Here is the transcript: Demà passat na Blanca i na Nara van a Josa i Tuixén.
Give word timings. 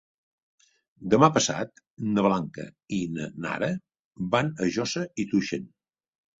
Demà 1.13 1.29
passat 1.35 1.81
na 2.15 2.25
Blanca 2.29 2.67
i 2.99 3.03
na 3.19 3.29
Nara 3.47 3.71
van 4.35 4.53
a 4.67 4.73
Josa 4.81 5.09
i 5.27 5.31
Tuixén. 5.37 5.73